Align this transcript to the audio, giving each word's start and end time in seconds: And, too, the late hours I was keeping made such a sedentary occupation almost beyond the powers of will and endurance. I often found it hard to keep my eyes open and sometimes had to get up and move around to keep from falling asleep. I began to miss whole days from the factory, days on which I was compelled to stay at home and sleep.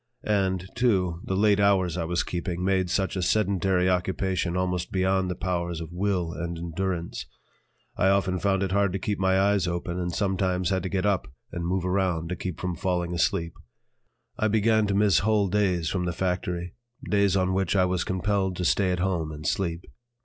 And, 0.25 0.67
too, 0.73 1.21
the 1.25 1.35
late 1.35 1.59
hours 1.59 1.95
I 1.95 2.05
was 2.05 2.23
keeping 2.23 2.65
made 2.65 2.89
such 2.89 3.15
a 3.15 3.21
sedentary 3.21 3.87
occupation 3.87 4.57
almost 4.57 4.91
beyond 4.91 5.29
the 5.29 5.35
powers 5.35 5.79
of 5.79 5.91
will 5.93 6.33
and 6.33 6.57
endurance. 6.57 7.27
I 7.95 8.07
often 8.09 8.39
found 8.39 8.63
it 8.63 8.71
hard 8.71 8.93
to 8.93 8.97
keep 8.97 9.19
my 9.19 9.39
eyes 9.39 9.67
open 9.67 9.99
and 9.99 10.11
sometimes 10.11 10.71
had 10.71 10.81
to 10.81 10.89
get 10.89 11.05
up 11.05 11.31
and 11.51 11.67
move 11.67 11.85
around 11.85 12.29
to 12.29 12.35
keep 12.35 12.59
from 12.59 12.75
falling 12.75 13.13
asleep. 13.13 13.53
I 14.39 14.47
began 14.47 14.87
to 14.87 14.95
miss 14.95 15.19
whole 15.19 15.49
days 15.49 15.89
from 15.89 16.05
the 16.05 16.13
factory, 16.13 16.73
days 17.07 17.37
on 17.37 17.53
which 17.53 17.75
I 17.75 17.85
was 17.85 18.03
compelled 18.03 18.55
to 18.55 18.65
stay 18.65 18.89
at 18.91 19.01
home 19.01 19.31
and 19.31 19.45
sleep. 19.45 19.85